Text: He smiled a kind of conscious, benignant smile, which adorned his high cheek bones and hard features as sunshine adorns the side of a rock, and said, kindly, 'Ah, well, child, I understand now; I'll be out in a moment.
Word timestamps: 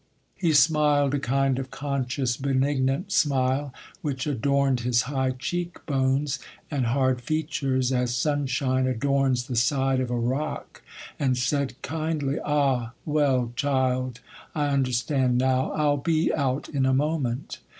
He 0.35 0.53
smiled 0.53 1.13
a 1.13 1.19
kind 1.19 1.59
of 1.59 1.69
conscious, 1.69 2.35
benignant 2.35 3.11
smile, 3.11 3.71
which 4.01 4.25
adorned 4.25 4.79
his 4.79 5.03
high 5.03 5.29
cheek 5.37 5.85
bones 5.85 6.39
and 6.71 6.87
hard 6.87 7.21
features 7.21 7.91
as 7.91 8.15
sunshine 8.15 8.87
adorns 8.87 9.45
the 9.45 9.55
side 9.55 9.99
of 9.99 10.09
a 10.09 10.17
rock, 10.17 10.81
and 11.19 11.37
said, 11.37 11.79
kindly, 11.83 12.39
'Ah, 12.43 12.93
well, 13.05 13.53
child, 13.55 14.21
I 14.55 14.69
understand 14.69 15.37
now; 15.37 15.71
I'll 15.73 15.97
be 15.97 16.33
out 16.33 16.67
in 16.67 16.87
a 16.87 16.95
moment. 16.95 17.59